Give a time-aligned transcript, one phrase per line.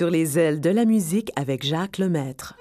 [0.00, 2.54] Sur les ailes de la musique avec Jacques Lemaître.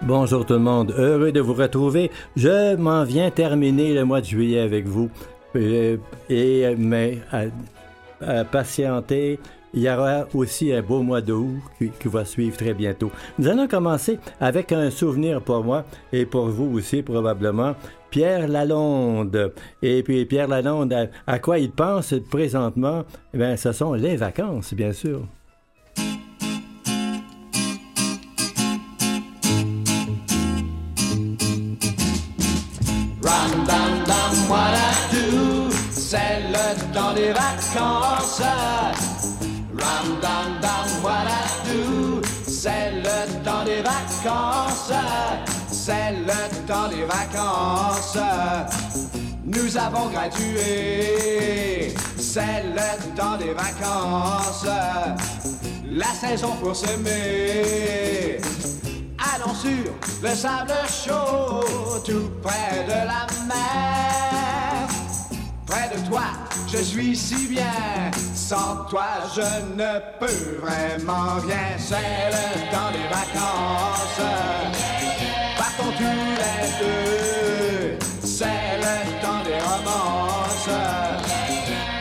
[0.00, 2.10] Bonjour tout le monde, heureux de vous retrouver.
[2.36, 5.10] Je m'en viens terminer le mois de juillet avec vous.
[5.54, 5.98] Et,
[6.30, 7.18] et mais
[8.20, 9.38] à patienter,
[9.74, 13.10] il y aura aussi un beau mois d'août qui, qui, va suivre très bientôt.
[13.38, 17.74] Nous allons commencer avec un souvenir pour moi et pour vous aussi probablement.
[18.10, 19.52] Pierre Lalonde.
[19.82, 23.04] Et puis Pierre Lalonde, à, à quoi il pense présentement?
[23.34, 25.26] Eh bien, ce sont les vacances, bien sûr.
[46.68, 48.18] Temps des vacances.
[49.42, 51.94] Nous avons gradué.
[52.18, 54.66] C'est le temps des vacances.
[55.90, 58.38] La saison pour s'aimer.
[59.34, 61.64] Allons sur le sable chaud,
[62.04, 64.88] tout près de la mer.
[65.66, 66.26] Près de toi,
[66.70, 68.10] je suis si bien.
[68.34, 69.40] Sans toi, je
[69.74, 71.78] ne peux vraiment rien.
[71.78, 74.77] C'est le temps des vacances.
[75.98, 77.98] Tous les deux.
[78.24, 80.70] C'est le temps des romances.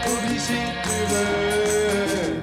[0.06, 2.42] Oublie si tu veux.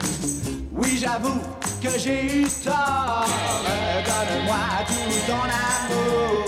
[0.72, 1.40] Oui, j'avoue
[1.80, 3.28] que j'ai eu tort.
[4.04, 6.44] Donne-moi tout ton amour.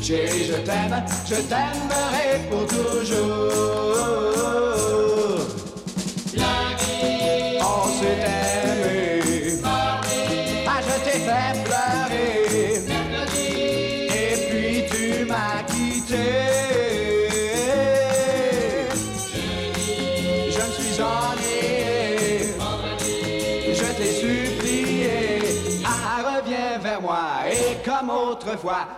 [0.00, 3.84] Je t'aime, je t'aimerai pour toujours.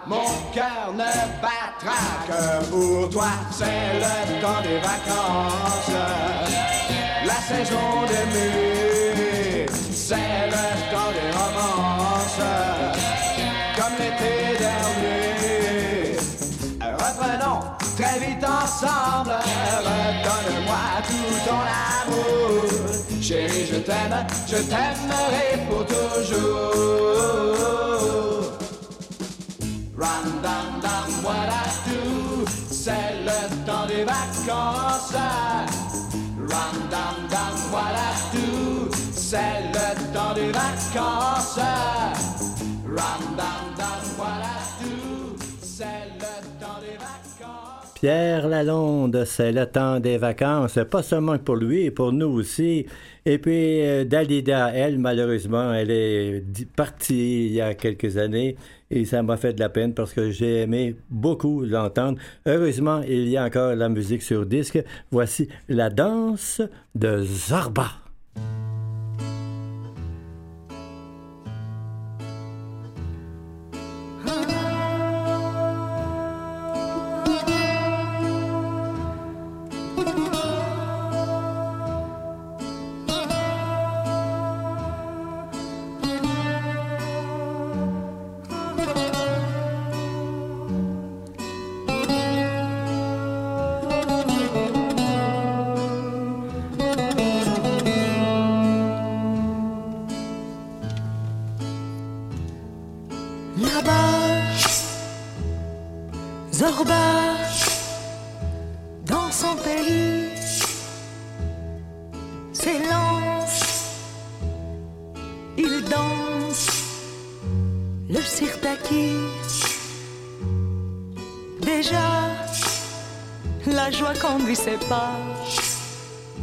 [0.07, 3.29] Mon cœur ne battra que pour toi.
[3.51, 5.91] C'est le temps des vacances
[7.27, 12.43] la saison d'aimer, c'est le temps des romances,
[13.77, 16.17] comme l'été dernier.
[16.81, 17.61] Reprenons
[17.97, 19.35] très vite ensemble,
[19.87, 21.63] redonne-moi tout ton
[22.01, 22.65] amour.
[23.21, 26.57] Chérie, je t'aime, je t'aimerai pour toujours.
[29.99, 35.15] Ram dam dam, what I do, c'est le temps des vacances.
[35.15, 41.59] Ram dam dam, what I do, c'est le temps des vacances.
[42.95, 45.85] Ram dam dam, what I do, c'est
[46.19, 47.93] le temps des vacances.
[47.95, 52.85] Pierre Lalonde, c'est le temps des vacances, pas seulement pour lui, pour nous aussi.
[53.25, 56.45] Et puis euh, Dalida, elle, malheureusement, elle est
[56.77, 58.57] partie il y a quelques années
[58.91, 62.19] et ça m'a fait de la peine parce que j'ai aimé beaucoup l'entendre.
[62.47, 64.83] Heureusement, il y a encore la musique sur disque.
[65.11, 66.63] Voici la danse
[66.95, 68.06] de Zorba.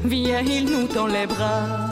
[0.04, 1.82] Viens, il nous tend les bras.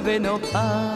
[0.00, 0.89] lever no pas.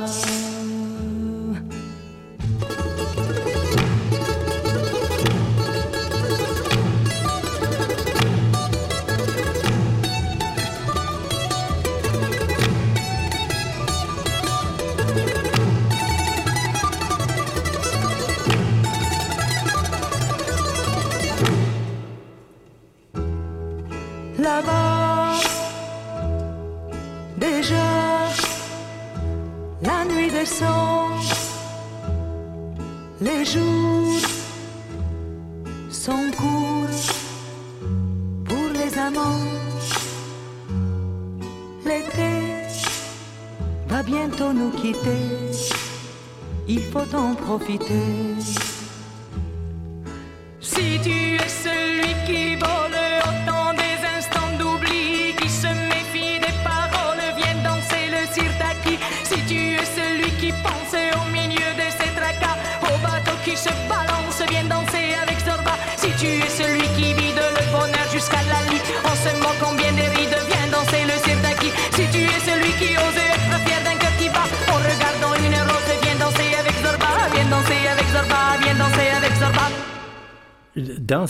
[47.78, 48.03] きて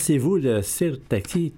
[0.05, 1.53] Dansez-vous le sirtaki?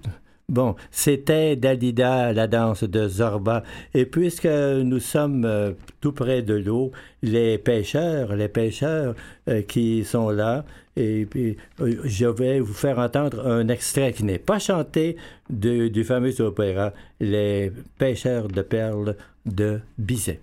[0.48, 3.62] Bon, c'était Dalida, la danse de Zorba.
[3.92, 6.90] Et puisque nous sommes euh, tout près de l'eau,
[7.22, 9.14] les pêcheurs, les pêcheurs
[9.50, 10.64] euh, qui sont là,
[10.96, 15.18] et puis euh, je vais vous faire entendre un extrait qui n'est pas chanté
[15.50, 19.14] du fameux opéra Les pêcheurs de perles
[19.44, 20.40] de Bizet.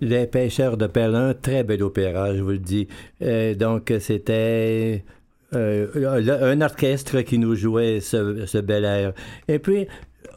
[0.00, 2.88] Les pêcheurs de Pelin, très bel opéra, je vous le dis.
[3.22, 5.04] Euh, donc, c'était
[5.54, 9.12] euh, un orchestre qui nous jouait ce, bel air.
[9.48, 9.86] Et puis,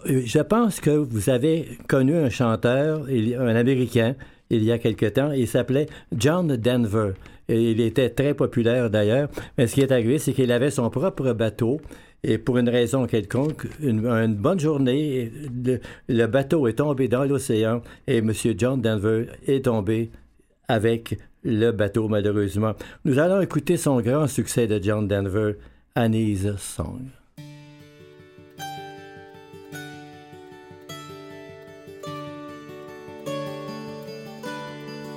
[0.05, 4.15] je pense que vous avez connu un chanteur, un Américain,
[4.49, 5.31] il y a quelque temps.
[5.31, 7.13] Il s'appelait John Denver.
[7.49, 9.29] Et il était très populaire d'ailleurs.
[9.57, 11.79] Mais ce qui est arrivé, c'est qu'il avait son propre bateau.
[12.23, 14.01] Et pour une raison quelconque, une,
[14.35, 15.31] bonne journée,
[16.07, 18.31] le, bateau est tombé dans l'océan et M.
[18.57, 20.11] John Denver est tombé
[20.67, 22.73] avec le bateau, malheureusement.
[23.05, 25.53] Nous allons écouter son grand succès de John Denver,
[25.95, 27.09] Annie's Song.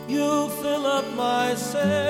[0.09, 2.10] You fill up my senses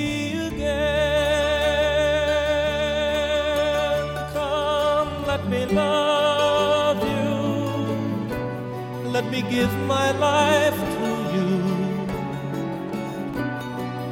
[5.73, 7.31] love you.
[9.09, 11.49] Let me give my life to you.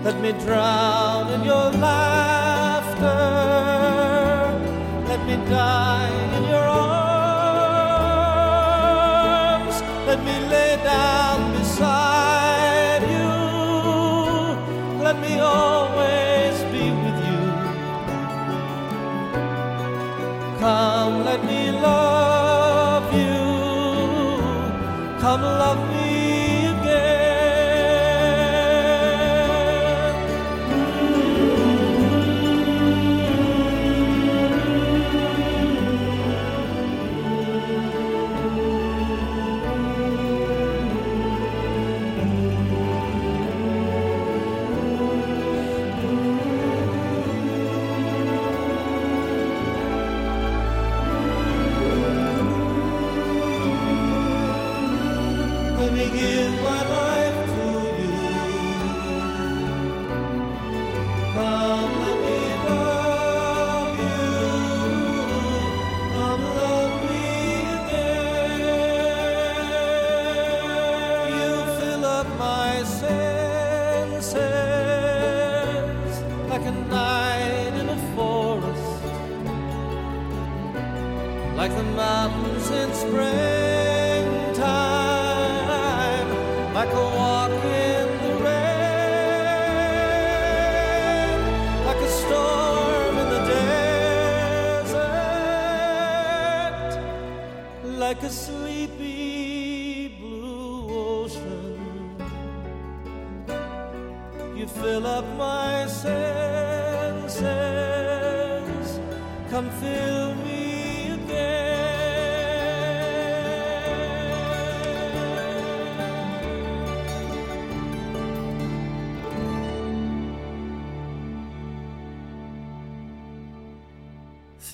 [0.03, 3.21] Let me drown in your laughter.
[5.07, 7.27] Let me die in your arms.
[10.07, 12.08] Let me lay down beside
[25.29, 25.88] Come, love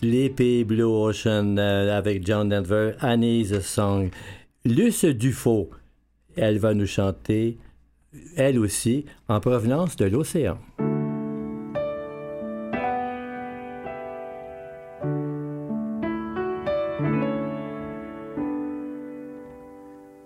[0.06, 4.12] Sleepy Blue Ocean euh, avec John Denver, Annie's Song.
[4.64, 5.72] Luce Dufaux,
[6.38, 7.58] elle va nous chanter,
[8.36, 10.60] elle aussi, en provenance de l'océan.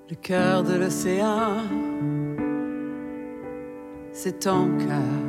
[0.09, 1.63] Le cœur de l'océan,
[4.11, 5.28] c'est ton cœur.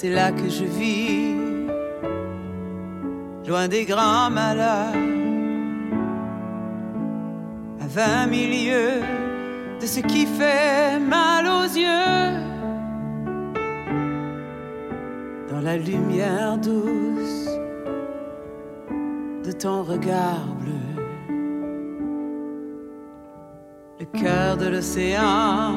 [0.00, 1.34] C'est là que je vis,
[3.48, 4.94] loin des grands malheurs,
[7.82, 9.02] à vingt milieux
[9.80, 12.30] de ce qui fait mal aux yeux,
[15.50, 17.48] dans la lumière douce
[19.44, 21.02] de ton regard bleu,
[23.98, 25.74] le cœur de l'océan,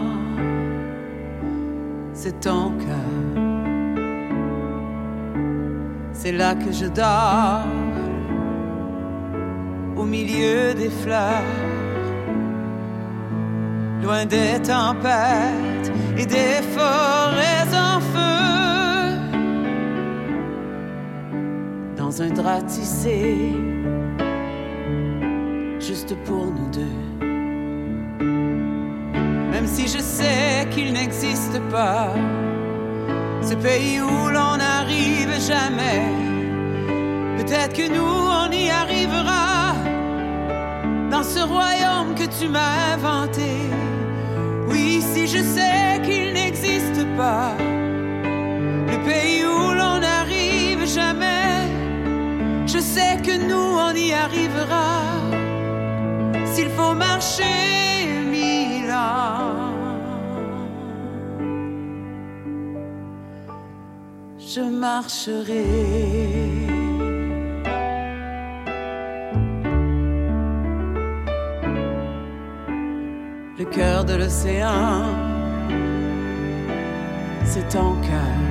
[2.14, 3.51] c'est ton cœur
[6.24, 7.66] c'est là que je dors,
[9.98, 11.50] au milieu des fleurs,
[14.04, 19.18] loin des tempêtes et des forêts en feu,
[21.98, 23.56] dans un drap tissé
[25.80, 26.98] juste pour nous deux.
[29.52, 32.14] Même si je sais qu'il n'existe pas
[33.52, 36.02] ce pays où l'on n'arrive jamais.
[37.38, 39.76] Peut-être que nous, on y arrivera
[41.12, 43.52] dans ce royaume que tu m'as inventé.
[44.70, 47.52] Oui, si je sais qu'il n'existe pas
[48.92, 51.68] le pays où l'on n'arrive jamais,
[52.68, 54.92] je sais que nous, on y arrivera
[56.54, 57.81] s'il faut marcher
[64.54, 65.66] Je marcherai.
[73.58, 75.04] le cœur de l'océan,
[77.46, 78.42] c'est ton cœur.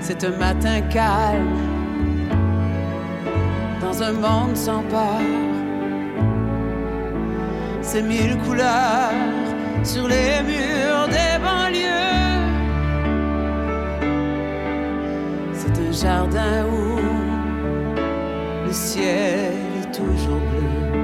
[0.00, 1.56] C'est un matin calme
[3.80, 5.22] dans un monde sans peur.
[7.82, 9.10] C'est mille couleurs
[9.82, 11.65] sur les murs des banlieues.
[15.96, 16.98] Jardin où
[18.66, 21.00] le ciel est toujours bleu.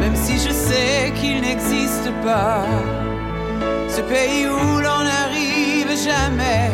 [0.00, 2.64] Même si je sais qu'il n'existe pas
[3.88, 6.70] ce pays où l'on n'arrive jamais.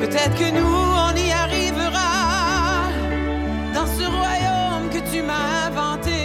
[0.00, 2.88] Peut-être que nous, on y arrivera
[3.74, 6.20] dans ce royaume que tu m'as inventé.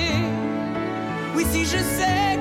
[1.36, 2.33] Oui, si je sais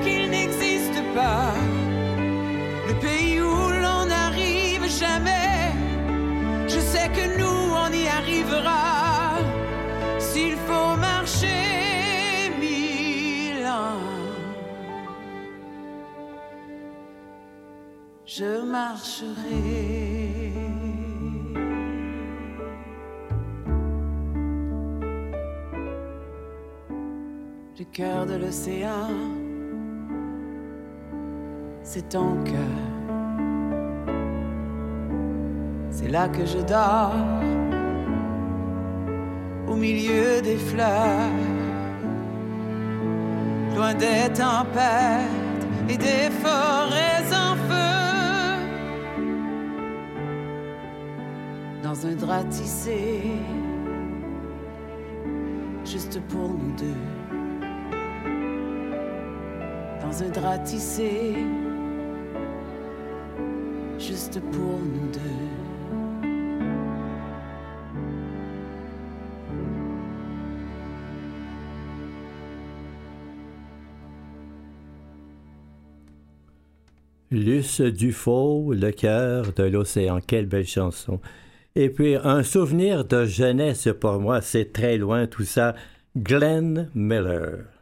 [18.35, 20.53] Je marcherai.
[27.77, 29.11] Le cœur de l'océan,
[31.83, 32.81] c'est ton cœur.
[35.91, 37.13] C'est là que je dors,
[39.67, 41.29] au milieu des fleurs,
[43.75, 47.13] loin des tempêtes et des forêts
[51.83, 53.21] Dans un drap tissé,
[55.83, 56.95] juste pour nous deux.
[60.01, 61.33] Dans un drap tissé,
[63.99, 65.53] juste pour nous deux.
[77.29, 80.19] Luce Dufaux, Le cœur de l'océan.
[80.25, 81.19] Quelle belle chanson.
[81.75, 85.75] Et puis, un souvenir de jeunesse pour moi, c'est très loin tout ça.
[86.15, 87.72] Glenn Miller.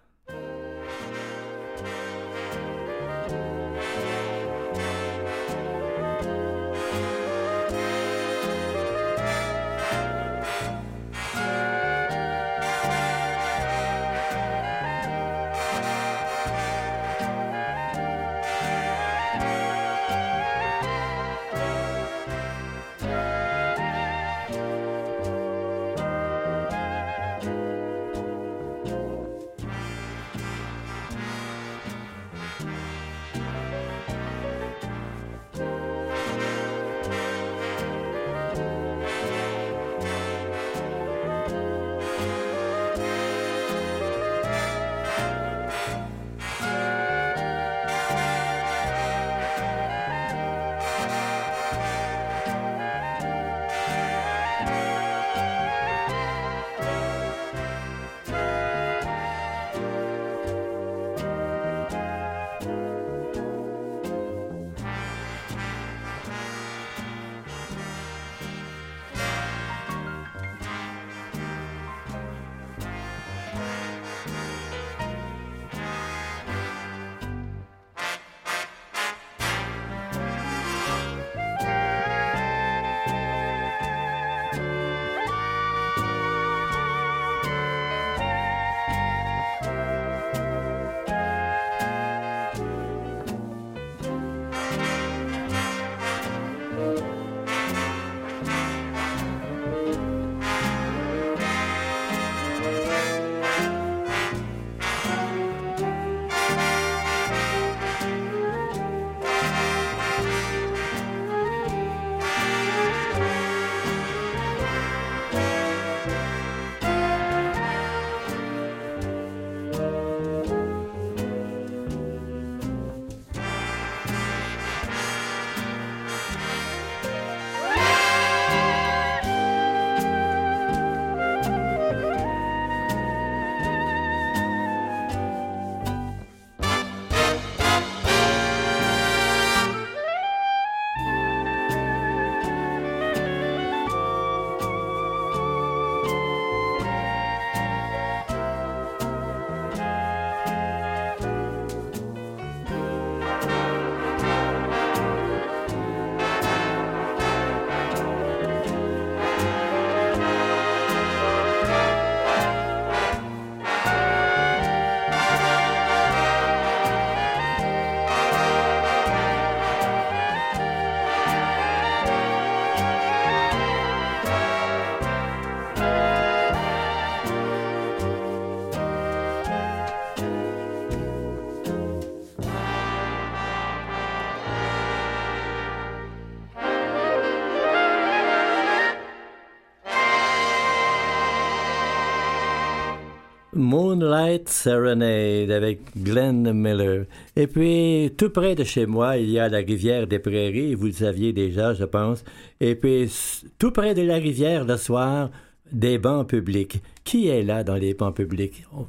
[193.71, 197.05] Moonlight Serenade avec Glenn Miller.
[197.37, 200.87] Et puis, tout près de chez moi, il y a la rivière des Prairies, vous
[200.87, 202.25] le saviez déjà, je pense.
[202.59, 203.09] Et puis,
[203.57, 205.29] tout près de la rivière, le soir,
[205.71, 206.81] des bancs publics.
[207.05, 208.65] Qui est là dans les bancs publics?
[208.75, 208.87] Oh,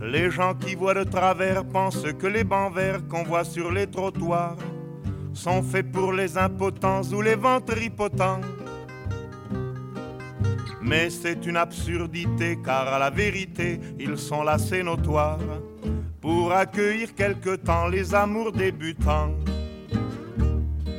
[0.00, 3.88] Les gens qui voient de travers pensent que les bancs verts qu'on voit sur les
[3.88, 4.56] trottoirs
[5.34, 8.40] sont faits pour les impotents ou les ventripotents.
[10.82, 15.38] Mais c'est une absurdité car à la vérité ils sont là c'est notoire
[16.20, 19.32] pour accueillir quelque temps les amours débutants.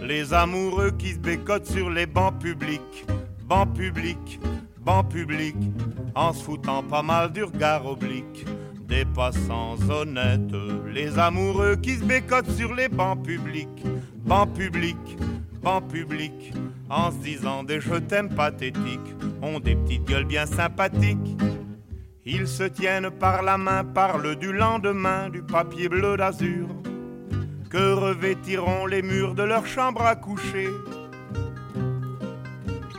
[0.04, 3.06] Les amoureux qui se bécotent sur les bancs publics,
[3.44, 4.40] bancs publics,
[4.80, 5.72] bancs publics,
[6.14, 8.46] en se foutant pas mal du regard oblique
[8.88, 10.56] des passants honnêtes.
[10.94, 13.84] Les amoureux qui se bécotent sur les bancs publics,
[14.26, 15.18] bancs publics,
[15.62, 16.54] bancs publics,
[16.90, 21.38] en se disant des je t'aime pathétiques, ont des petites gueules bien sympathiques.
[22.26, 26.68] Ils se tiennent par la main, parlent du lendemain, du papier bleu d'azur,
[27.70, 30.70] que revêtiront les murs de leur chambre à coucher.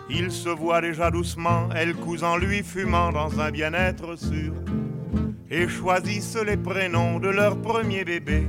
[0.09, 4.53] Ils se voient déjà doucement, elle cousant lui fumant dans un bien-être sûr,
[5.51, 8.49] et choisissent les prénoms de leur premier bébé.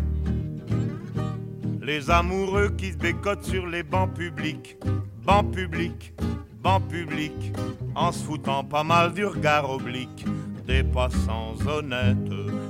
[1.82, 4.78] Les amoureux qui se bécotent sur les bancs publics,
[5.24, 6.14] bancs publics,
[6.62, 7.54] bancs publics,
[7.96, 10.26] en se foutant pas mal du regard oblique
[10.68, 12.18] des passants honnêtes.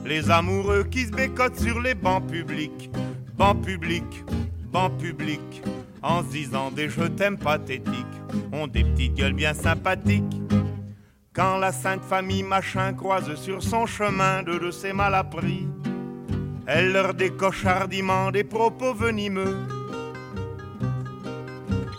[0.05, 2.91] Les amoureux qui se bécotent sur les bancs publics,
[3.37, 4.23] bancs publics,
[4.71, 5.63] bancs publics,
[6.03, 7.95] en se disant des je t'aime pathétiques,
[8.51, 10.41] ont des petites gueules bien sympathiques.
[11.37, 15.67] Quand la sainte famille machin croise sur son chemin deux de ses malappris,
[16.65, 19.55] elle leur décoche hardiment des propos venimeux.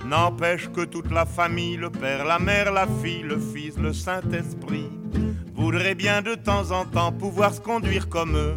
[0.04, 4.90] N'empêche que toute la famille, le père, la mère, la fille, le fils, le Saint-Esprit,
[5.54, 8.56] voudraient bien de temps en temps pouvoir se conduire comme eux.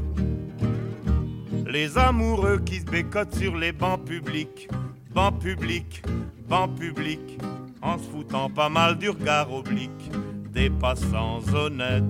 [1.67, 4.67] Les amoureux qui se bécotent sur les bancs publics,
[5.13, 6.02] bancs publics,
[6.50, 7.38] bancs publics,
[7.84, 10.10] en se foutant pas mal du regard oblique
[10.51, 12.03] des passants honnêtes.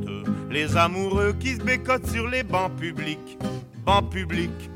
[0.50, 3.38] Les amoureux qui se bécotent sur les bancs publics,
[3.86, 4.70] bancs publics,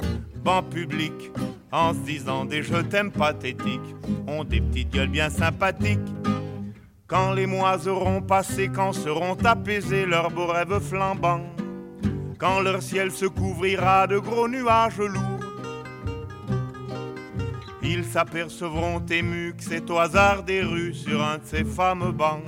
[0.43, 1.31] bancs publics,
[1.71, 3.95] en se disant des je t'aime pathétiques,
[4.27, 5.99] ont des petites gueules bien sympathiques.
[7.07, 11.45] Quand les mois auront passé, quand seront apaisés leurs beaux rêves flambants,
[12.39, 15.39] quand leur ciel se couvrira de gros nuages lourds,
[17.83, 22.43] ils s'apercevront émus que c'est au hasard des rues sur un de ces fameux bancs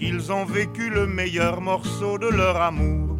[0.00, 3.18] qu'ils ont vécu le meilleur morceau de leur amour.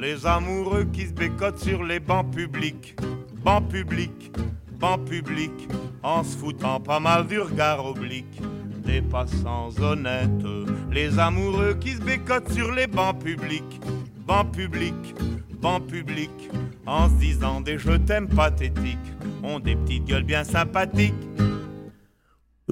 [0.00, 2.96] Les amoureux qui se bécotent sur les bancs publics,
[3.44, 4.32] bancs publics,
[4.80, 5.68] bancs publics,
[6.02, 8.42] en se foutant pas mal du regard oblique
[8.84, 10.44] des passants honnêtes.
[10.90, 13.80] Les amoureux qui se bécotent sur les bancs publics,
[14.26, 15.14] bancs publics,
[15.60, 16.50] bancs publics,
[16.84, 18.98] en se disant des je t'aime pathétiques,
[19.44, 21.14] ont des petites gueules bien sympathiques.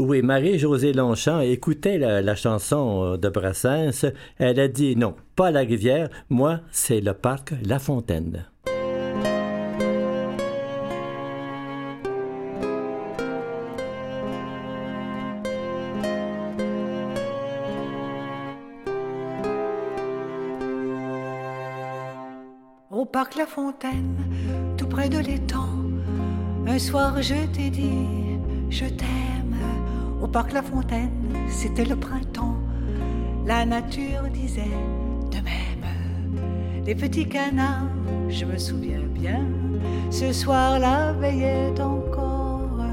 [0.00, 4.06] Oui, Marie-Josée Longchamp écoutait la, la chanson euh, de Brassens.
[4.38, 8.46] Elle a dit non, pas la rivière, moi, c'est le parc La Fontaine.
[22.90, 24.16] Au parc La Fontaine,
[24.78, 25.68] tout près de l'étang,
[26.66, 28.38] un soir je t'ai dit,
[28.70, 29.49] je t'aime.
[30.22, 31.10] Au parc La Fontaine,
[31.48, 32.56] c'était le printemps,
[33.46, 34.76] la nature disait
[35.30, 36.44] de même.
[36.84, 37.88] Les petits canards,
[38.28, 39.46] je me souviens bien,
[40.10, 42.84] ce soir-là veillaient encore.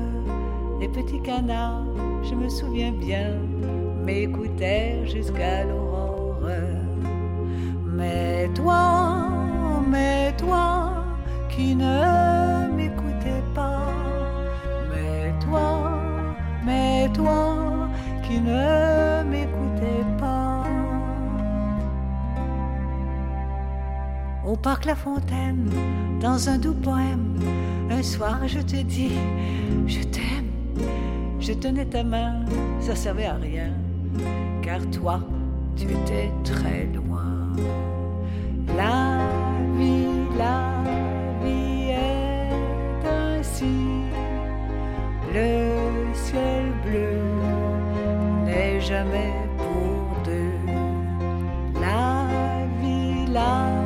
[0.80, 1.86] Les petits canards,
[2.24, 3.34] je me souviens bien,
[4.06, 6.40] m'écoutèrent jusqu'à l'aurore.
[7.86, 9.28] Mais toi,
[9.90, 11.04] mais toi
[11.50, 12.77] qui ne
[17.18, 17.90] toi
[18.24, 20.64] qui ne m'écoutais pas.
[24.46, 25.70] Au parc La Fontaine,
[26.22, 27.36] dans un doux poème,
[27.90, 29.18] un soir je te dis,
[29.88, 30.48] je t'aime.
[31.40, 32.46] Je tenais ta main,
[32.80, 33.72] ça servait à rien,
[34.62, 35.20] car toi,
[35.76, 37.48] tu étais très loin.
[38.76, 39.20] La
[39.78, 40.84] vie, la
[41.44, 43.66] vie est ainsi.
[45.34, 46.67] Le ciel
[48.46, 50.54] n'est jamais pour deux.
[51.80, 52.28] La
[52.82, 53.77] vie, la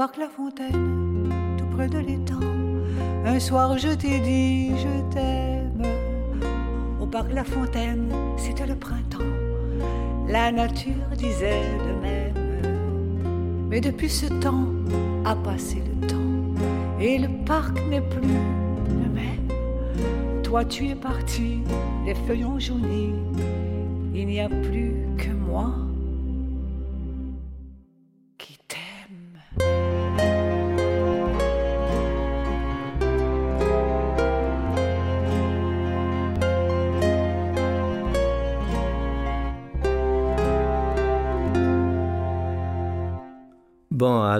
[0.00, 2.40] parc La Fontaine, tout près de l'étang.
[3.26, 5.82] Un soir, je t'ai dit, je t'aime.
[6.98, 9.18] Au parc La Fontaine, c'était le printemps.
[10.26, 13.68] La nature disait de même.
[13.68, 14.68] Mais depuis ce temps,
[15.26, 16.62] a passé le temps.
[16.98, 20.42] Et le parc n'est plus le même.
[20.42, 21.58] Toi, tu es parti,
[22.06, 22.56] les feuilles ont.
[24.14, 24.99] Il n'y a plus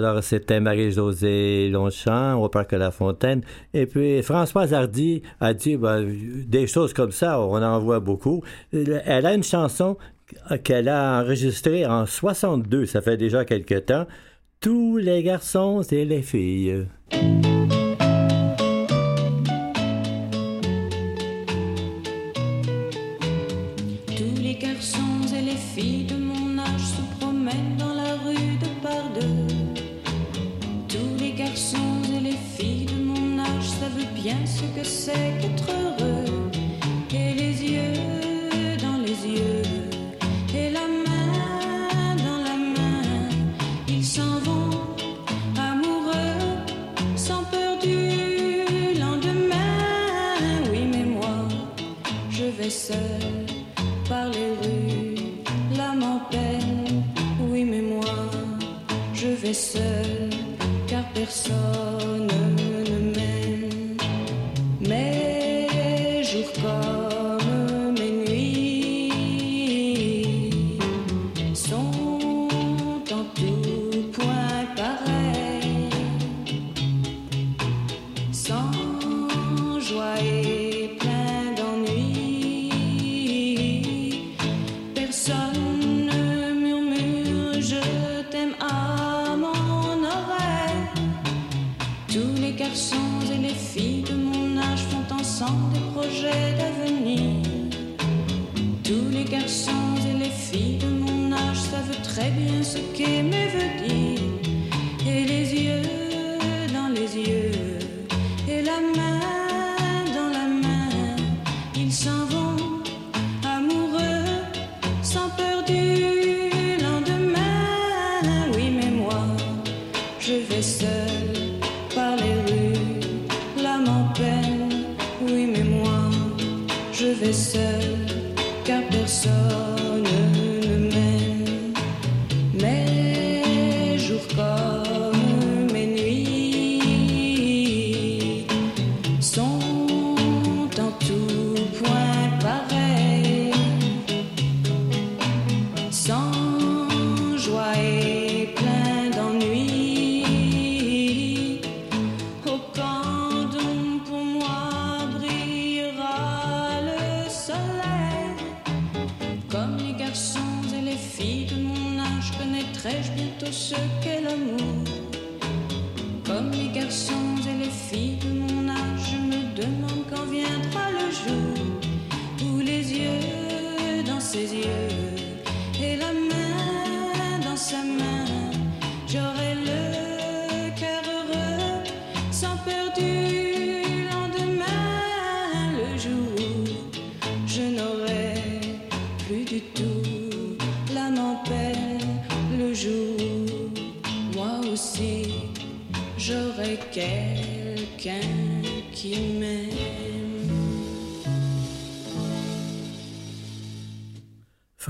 [0.03, 3.41] Alors, c'était Marie-Josée Longchamp au Parc de la Fontaine.
[3.75, 6.03] Et puis, Françoise Hardy a dit ben,
[6.47, 8.41] des choses comme ça, on en voit beaucoup.
[8.73, 9.95] Elle a une chanson
[10.63, 14.07] qu'elle a enregistrée en 62, ça fait déjà quelque temps.
[14.59, 16.87] Tous les garçons et les filles.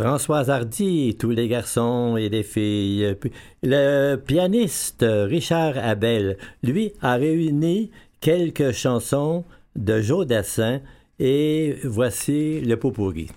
[0.01, 3.15] Françoise Hardy, tous les garçons et les filles.
[3.61, 9.43] Le pianiste Richard Abel, lui, a réuni quelques chansons
[9.75, 10.79] de Joe Dassin
[11.19, 13.29] et voici le pot pourri.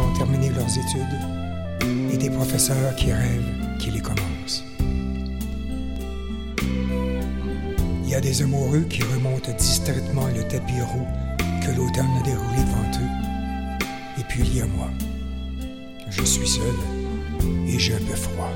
[0.00, 1.18] Ont terminé leurs études
[2.12, 4.64] et des professeurs qui rêvent qu'ils les commencent.
[8.04, 11.06] Il y a des amoureux qui remontent distraitement le tapis roux
[11.64, 14.20] que l'automne a déroulé devant eux.
[14.20, 14.90] Et puis il y a moi.
[16.10, 16.74] Je suis seul
[17.66, 18.50] et j'ai un peu froid.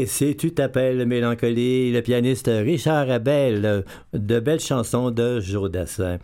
[0.00, 3.84] Oui, si tu t'appelles Mélancolie, le pianiste Richard Abel,
[4.14, 6.18] de belles chansons de Jodassin.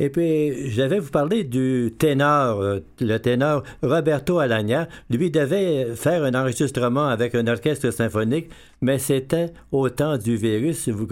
[0.00, 4.86] Et puis, je vais vous parler du ténor, euh, le ténor Roberto Alagna.
[5.10, 8.48] Lui devait faire un enregistrement avec un orchestre symphonique,
[8.80, 11.08] mais c'était au temps du virus, vous,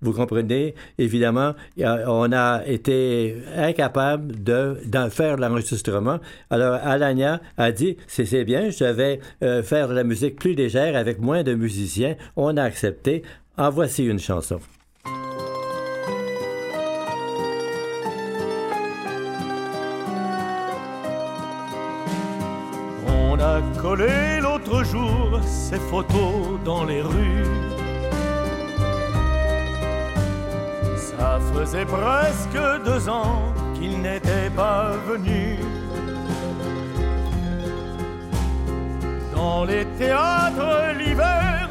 [0.00, 0.76] vous, comprenez.
[0.98, 6.20] Évidemment, on a été incapable de, d'en faire l'enregistrement.
[6.48, 11.18] Alors, Alagna a dit, c'est, bien, je vais euh, faire la musique plus légère avec
[11.20, 12.14] moins de musiciens.
[12.36, 13.24] On a accepté.
[13.58, 14.60] En voici une chanson.
[23.80, 27.46] Collé l'autre jour ces photos dans les rues.
[30.96, 35.58] Ça faisait presque deux ans qu'il n'était pas venu.
[39.34, 41.68] Dans les théâtres l'hiver,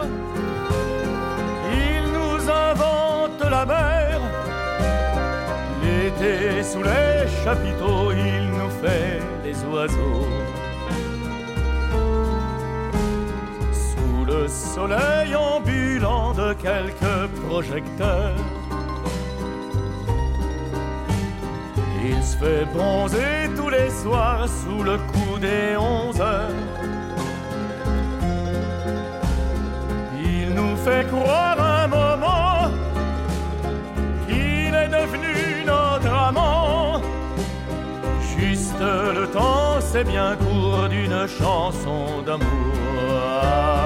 [1.73, 4.19] il nous invente la mer.
[5.83, 10.27] L'été sous les chapiteaux, il nous fait les oiseaux.
[14.41, 18.35] Le soleil ambulant de quelques projecteurs.
[22.03, 26.59] Il se fait bronzer tous les soirs sous le coup des onze heures.
[30.23, 32.71] Il nous fait croire un moment
[34.27, 36.99] qu'il est devenu notre amant.
[38.35, 38.81] Juste
[39.19, 43.80] le temps, c'est bien court d'une chanson d'amour.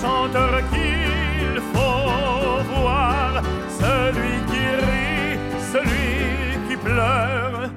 [0.00, 3.42] Chanteur qu'il faut voir,
[3.80, 5.38] celui qui rit,
[5.72, 7.70] celui qui pleure.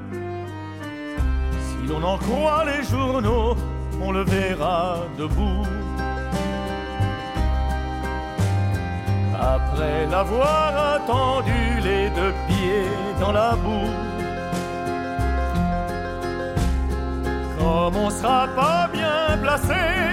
[1.66, 3.56] Si l'on en croit les journaux,
[4.02, 5.66] on le verra debout.
[9.56, 13.92] Après l'avoir attendu les deux pieds dans la boue.
[17.60, 20.13] Comme on sera pas bien placé,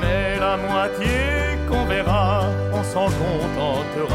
[0.00, 4.09] Mais la moitié qu'on verra, on s'en contentera.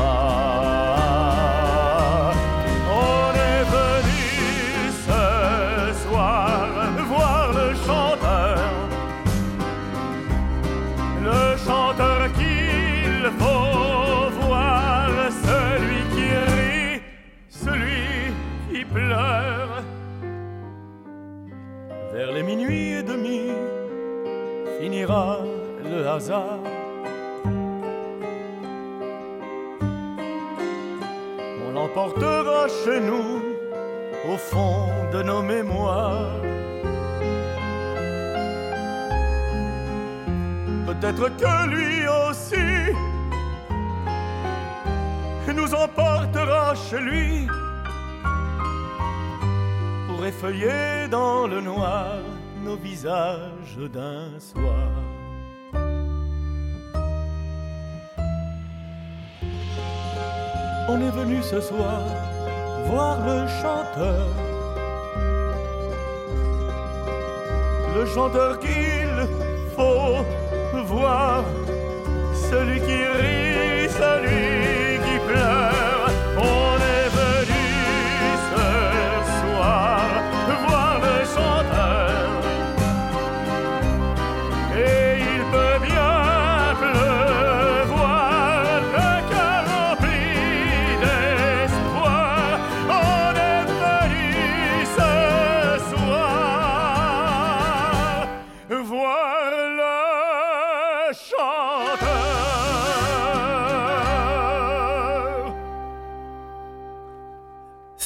[31.68, 33.42] On l'emportera chez nous
[34.32, 36.40] au fond de nos mémoires.
[40.88, 42.96] Peut-être que lui aussi
[45.54, 47.48] nous emportera chez lui
[50.08, 52.20] pour effeuiller dans le noir
[52.64, 55.05] nos visages d'un soir.
[60.88, 62.04] On est venu ce soir
[62.86, 64.28] voir le chanteur,
[67.98, 69.28] le chanteur qu'il
[69.76, 70.24] faut
[70.86, 71.44] voir
[72.52, 75.65] celui qui rit, celui qui pleure.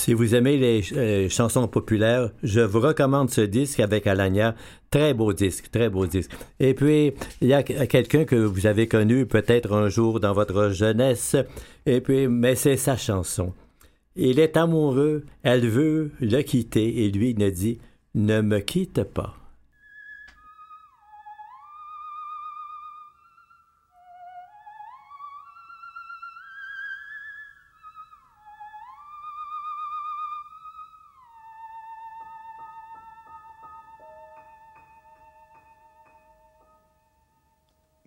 [0.09, 4.55] Si vous aimez les euh, chansons populaires, je vous recommande ce disque avec Alagna.
[4.89, 6.31] Très beau disque, très beau disque.
[6.59, 10.71] Et puis, il y a quelqu'un que vous avez connu peut-être un jour dans votre
[10.71, 11.35] jeunesse.
[11.85, 13.53] Et puis, mais c'est sa chanson.
[14.15, 17.77] Il est amoureux, elle veut le quitter et lui ne dit
[18.15, 19.38] Ne me quitte pas.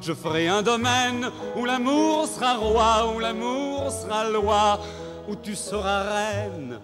[0.00, 4.80] Je ferai un domaine où l'amour sera roi, où l'amour sera loi,
[5.28, 6.80] où tu seras reine.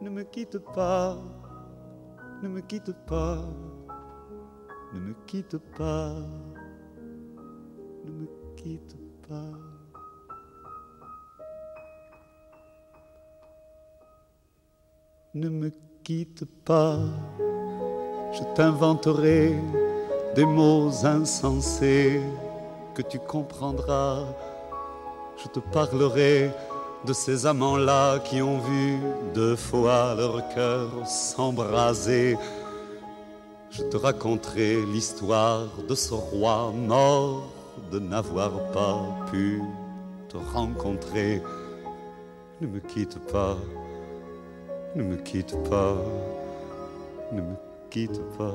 [0.00, 1.16] Ne me quitte pas,
[2.42, 3.44] ne me quitte pas,
[4.94, 6.14] ne me quitte pas,
[8.04, 8.96] ne me quitte
[9.28, 9.58] pas.
[15.34, 15.70] Ne me
[16.02, 16.98] quitte pas,
[18.32, 19.54] je t'inventerai
[20.34, 22.20] des mots insensés
[22.94, 24.24] que tu comprendras.
[25.36, 26.50] Je te parlerai
[27.04, 28.98] de ces amants-là qui ont vu
[29.34, 32.36] deux fois leur cœur s'embraser.
[33.70, 37.48] Je te raconterai l'histoire de ce roi mort
[37.92, 39.00] de n'avoir pas
[39.30, 39.62] pu
[40.28, 41.42] te rencontrer.
[42.60, 43.56] Ne me quitte pas,
[44.96, 45.96] ne me quitte pas,
[47.32, 47.54] ne me
[47.90, 48.54] quitte pas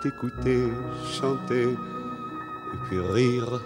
[0.00, 0.68] t'écouter
[1.04, 3.60] chanter et puis rire.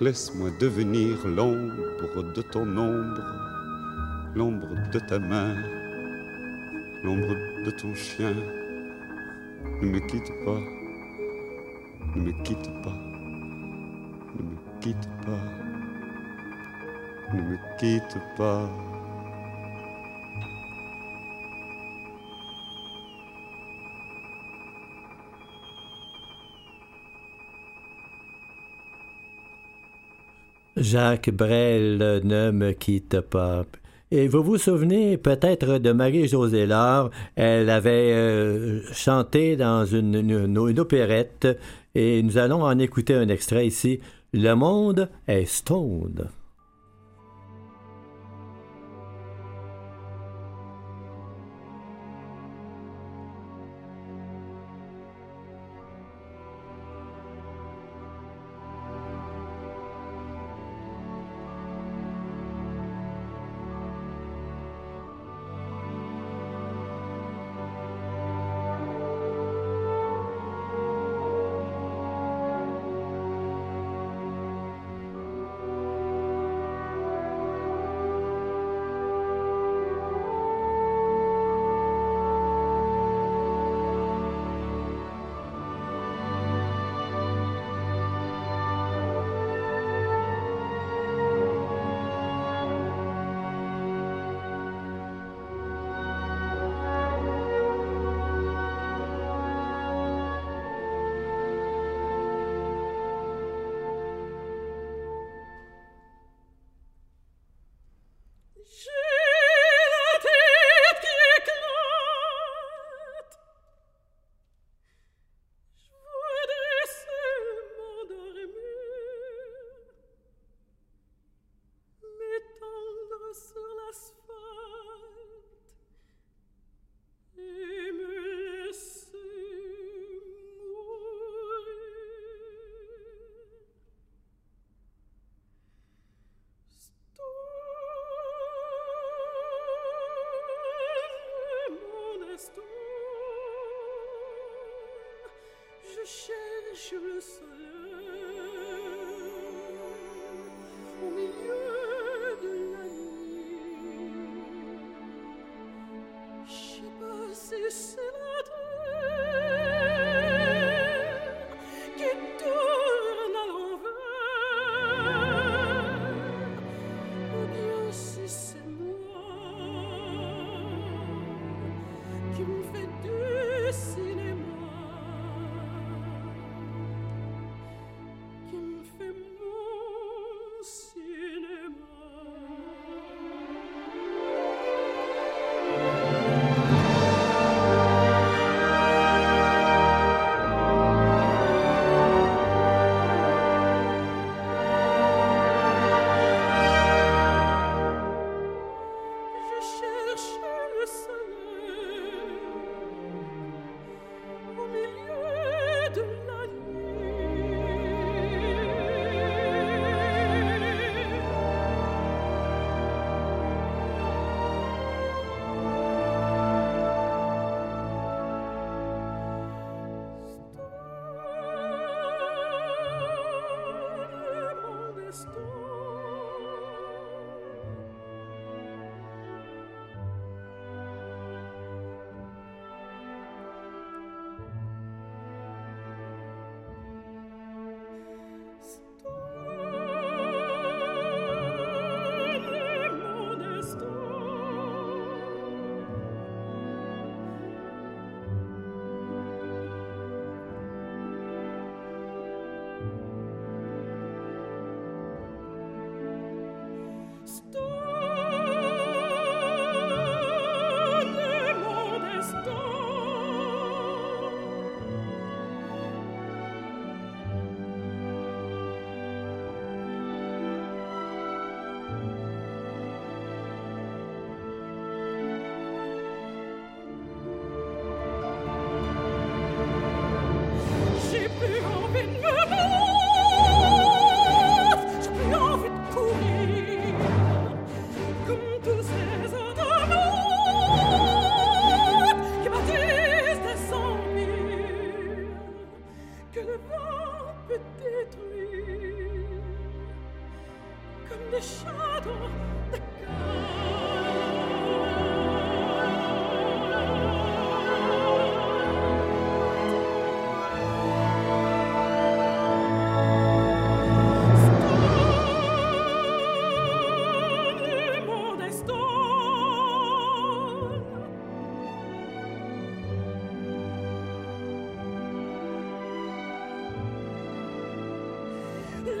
[0.00, 3.22] Laisse-moi devenir l'ombre de ton ombre,
[4.34, 5.56] l'ombre de ta main,
[7.02, 8.34] l'ombre de ton chien.
[9.80, 10.60] Ne me quitte pas,
[12.14, 12.98] ne me quitte pas,
[14.36, 15.42] ne me quitte pas,
[17.34, 18.95] ne me quitte pas.
[30.76, 33.64] Jacques Brel ne me quitte pas.
[34.10, 37.10] Et vous vous souvenez peut-être de Marie-Josée Laure?
[37.34, 41.48] Elle avait euh, chanté dans une, opérette
[41.94, 44.00] et nous allons en écouter un extrait ici.
[44.34, 46.28] Le monde est stone.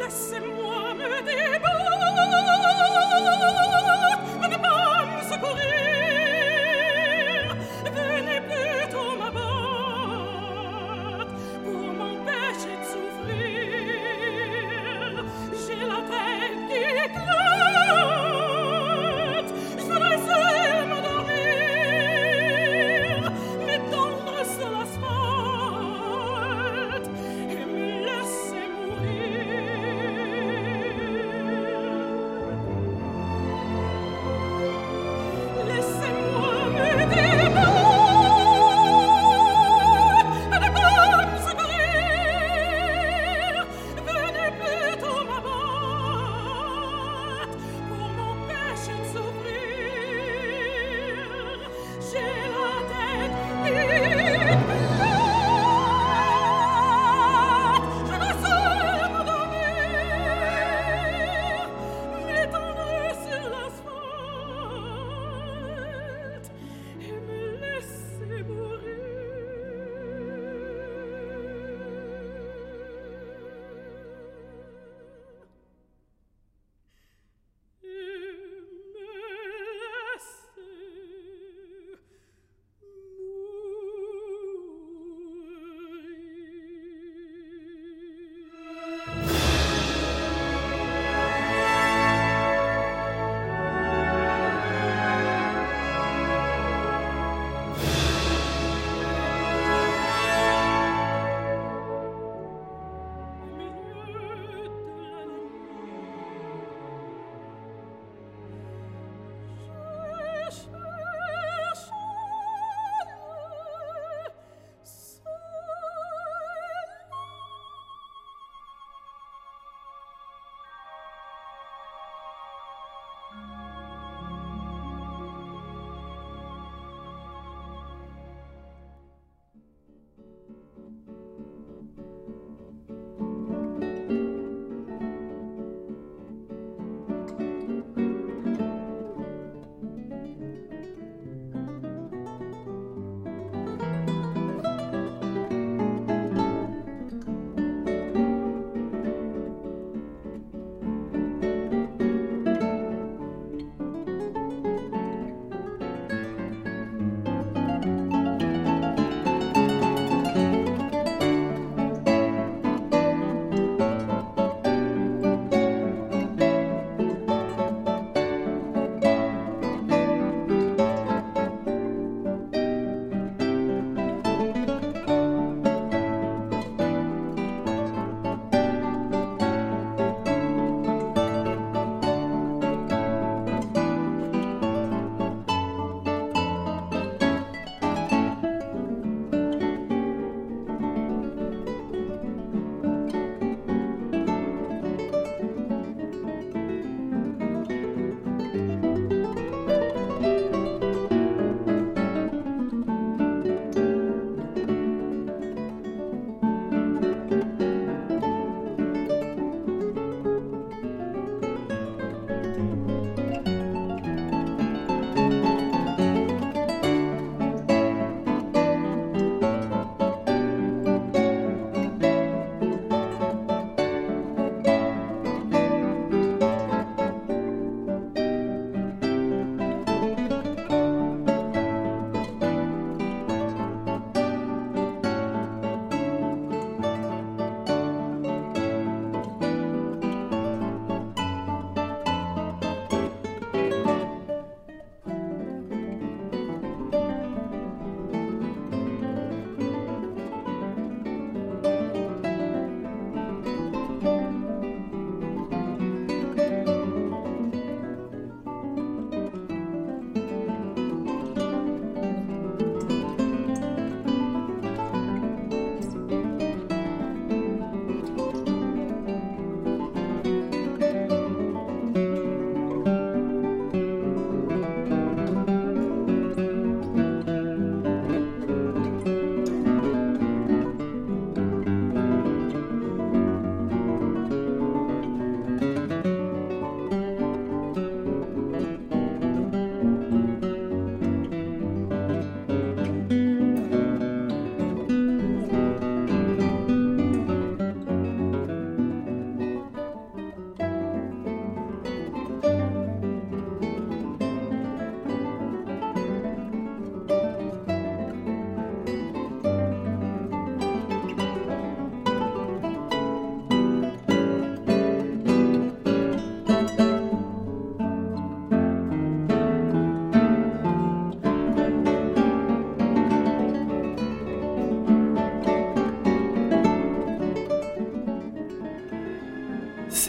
[0.06, 0.55] bless him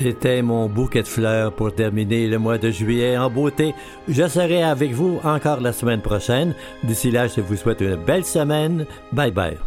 [0.07, 3.75] C'était mon bouquet de fleurs pour terminer le mois de juillet en beauté.
[4.07, 6.55] Je serai avec vous encore la semaine prochaine.
[6.85, 8.85] D'ici là, je vous souhaite une belle semaine.
[9.11, 9.57] Bye bye.